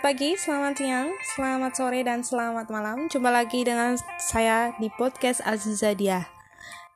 [0.00, 3.12] pagi, selamat siang, selamat sore, dan selamat malam.
[3.12, 6.24] Jumpa lagi dengan saya di podcast Aziza Dia.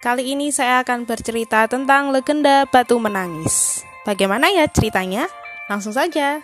[0.01, 3.85] Kali ini saya akan bercerita tentang legenda Batu Menangis.
[4.09, 5.29] Bagaimana ya ceritanya?
[5.69, 6.41] Langsung saja.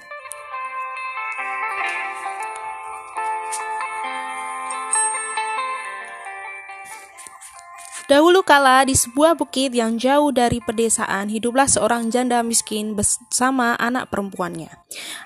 [8.13, 14.13] Dahulu kala di sebuah bukit yang jauh dari pedesaan hiduplah seorang janda miskin bersama anak
[14.13, 14.69] perempuannya.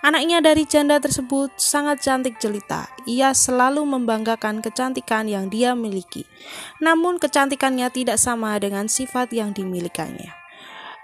[0.06, 2.86] Anaknya dari janda tersebut sangat cantik jelita.
[3.10, 6.30] Ia selalu membanggakan kecantikan yang dia miliki.
[6.78, 10.30] Namun kecantikannya tidak sama dengan sifat yang dimilikannya.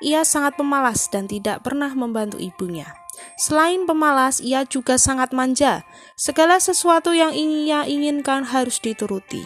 [0.07, 3.02] Ia sangat pemalas dan tidak pernah membantu ibunya.
[3.43, 5.83] Selain pemalas, ia juga sangat manja.
[6.15, 9.43] Segala sesuatu yang ia inginkan harus dituruti.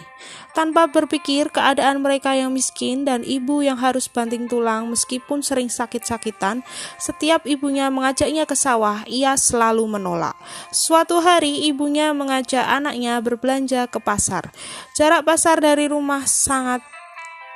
[0.52, 6.60] Tanpa berpikir keadaan mereka yang miskin dan ibu yang harus banting tulang meskipun sering sakit-sakitan,
[7.00, 10.36] setiap ibunya mengajaknya ke sawah, ia selalu menolak.
[10.76, 14.52] Suatu hari ibunya mengajak anaknya berbelanja ke pasar.
[14.92, 16.84] Jarak pasar dari rumah sangat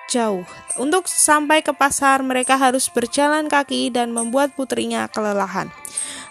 [0.08, 0.48] jauh.
[0.80, 5.68] Untuk sampai ke pasar, mereka harus berjalan kaki dan membuat putrinya kelelahan.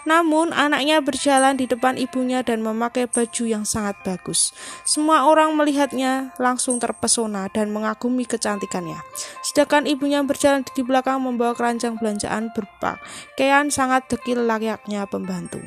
[0.08, 4.52] Namun, anaknya berjalan di depan ibunya dan memakai baju yang sangat bagus.
[4.88, 9.00] Semua orang melihatnya langsung terpesona dan mengagumi kecantikannya.
[9.44, 15.60] Sedangkan ibunya berjalan di belakang membawa keranjang belanjaan berpakaian sangat dekil layaknya pembantu.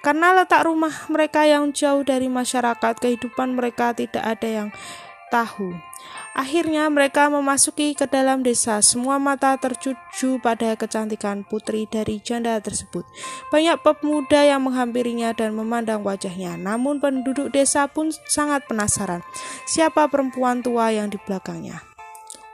[0.00, 4.68] Karena letak rumah mereka yang jauh dari masyarakat, kehidupan mereka tidak ada yang
[5.28, 5.76] tahu.
[6.30, 8.78] Akhirnya mereka memasuki ke dalam desa.
[8.80, 13.02] Semua mata tertuju pada kecantikan putri dari janda tersebut.
[13.50, 16.54] Banyak pemuda yang menghampirinya dan memandang wajahnya.
[16.54, 19.26] Namun penduduk desa pun sangat penasaran.
[19.66, 21.82] Siapa perempuan tua yang di belakangnya?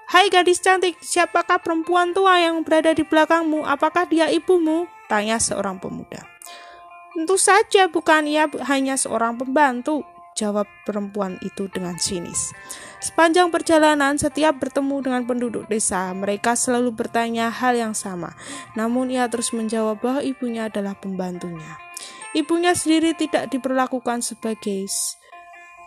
[0.06, 3.67] Hai gadis cantik, siapakah perempuan tua yang berada di belakangmu?
[3.67, 4.87] Apakah dia ibumu?
[5.11, 6.23] Tanya seorang pemuda.
[7.11, 10.06] Tentu saja bukan ia hanya seorang pembantu,
[10.37, 12.53] jawab perempuan itu dengan sinis.
[13.01, 18.37] Sepanjang perjalanan, setiap bertemu dengan penduduk desa, mereka selalu bertanya hal yang sama.
[18.77, 21.81] Namun ia terus menjawab bahwa ibunya adalah pembantunya.
[22.37, 24.85] Ibunya sendiri tidak diperlakukan sebagai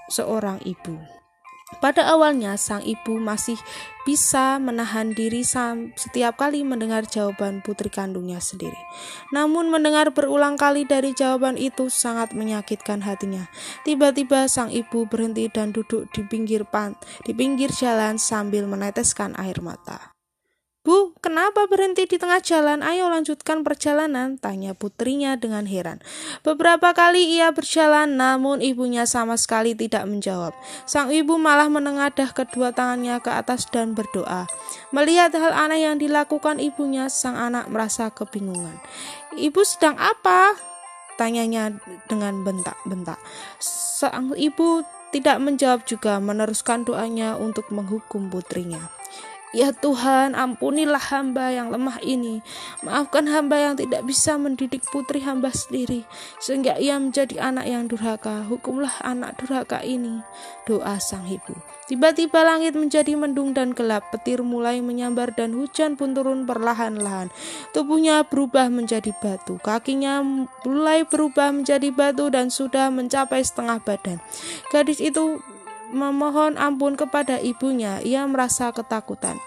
[0.10, 0.98] seorang ibu.
[1.78, 3.54] Pada awalnya, sang ibu masih
[4.02, 8.76] bisa menahan diri setiap kali mendengar jawaban putri kandungnya sendiri.
[9.30, 13.46] Namun, mendengar berulang kali dari jawaban itu sangat menyakitkan hatinya.
[13.86, 19.62] Tiba-tiba, sang ibu berhenti dan duduk di pinggir pan, di pinggir jalan sambil meneteskan air
[19.62, 20.19] mata.
[20.80, 22.80] Bu, kenapa berhenti di tengah jalan?
[22.80, 26.00] Ayo lanjutkan perjalanan, tanya putrinya dengan heran.
[26.40, 30.56] Beberapa kali ia berjalan, namun ibunya sama sekali tidak menjawab.
[30.88, 34.48] Sang ibu malah menengadah kedua tangannya ke atas dan berdoa.
[34.96, 38.80] Melihat hal aneh yang dilakukan ibunya, sang anak merasa kebingungan.
[39.36, 40.56] Ibu sedang apa?
[41.20, 41.76] Tanyanya
[42.08, 43.20] dengan bentak-bentak.
[43.60, 48.80] Sang ibu tidak menjawab juga meneruskan doanya untuk menghukum putrinya.
[49.50, 52.46] Ya Tuhan, ampunilah hamba yang lemah ini.
[52.86, 56.06] Maafkan hamba yang tidak bisa mendidik putri hamba sendiri,
[56.38, 58.46] sehingga ia menjadi anak yang durhaka.
[58.46, 60.22] Hukumlah anak durhaka ini.
[60.70, 61.58] Doa sang ibu.
[61.90, 67.34] Tiba-tiba langit menjadi mendung dan gelap, petir mulai menyambar dan hujan pun turun perlahan-lahan.
[67.74, 70.22] Tubuhnya berubah menjadi batu, kakinya
[70.62, 74.22] mulai berubah menjadi batu dan sudah mencapai setengah badan.
[74.70, 75.42] Gadis itu
[75.90, 79.38] memohon ampun kepada ibunya, ia merasa ketakutan.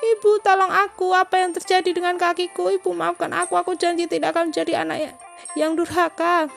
[0.00, 1.12] Ibu, tolong aku.
[1.12, 2.72] Apa yang terjadi dengan kakiku?
[2.72, 3.56] Ibu, maafkan aku.
[3.56, 5.16] Aku janji tidak akan menjadi anak
[5.54, 6.48] yang durhaka.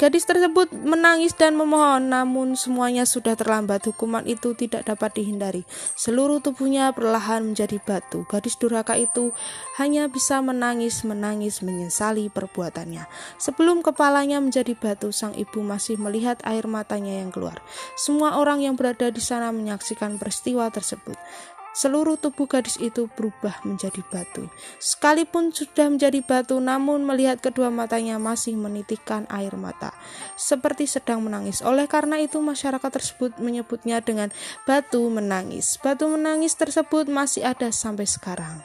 [0.00, 3.84] Gadis tersebut menangis dan memohon, namun semuanya sudah terlambat.
[3.84, 5.68] Hukuman itu tidak dapat dihindari.
[5.92, 8.24] Seluruh tubuhnya perlahan menjadi batu.
[8.24, 9.36] Gadis durhaka itu
[9.76, 13.04] hanya bisa menangis, menangis, menyesali perbuatannya.
[13.36, 17.60] Sebelum kepalanya menjadi batu, sang ibu masih melihat air matanya yang keluar.
[17.92, 21.20] Semua orang yang berada di sana menyaksikan peristiwa tersebut.
[21.70, 24.50] Seluruh tubuh gadis itu berubah menjadi batu.
[24.82, 29.94] Sekalipun sudah menjadi batu, namun melihat kedua matanya masih menitikkan air mata,
[30.34, 31.62] seperti sedang menangis.
[31.62, 34.34] Oleh karena itu, masyarakat tersebut menyebutnya dengan
[34.66, 35.78] batu menangis.
[35.78, 38.58] Batu menangis tersebut masih ada sampai sekarang.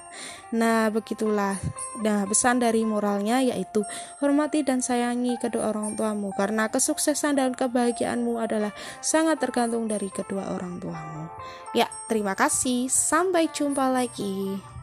[0.54, 1.58] Nah, begitulah.
[2.06, 3.82] Nah, pesan dari moralnya yaitu
[4.22, 8.70] hormati dan sayangi kedua orang tuamu karena kesuksesan dan kebahagiaanmu adalah
[9.02, 11.32] sangat tergantung dari kedua orang tuamu.
[11.74, 12.92] Ya, terima kasih.
[12.94, 14.75] Sampai jumpa lagi.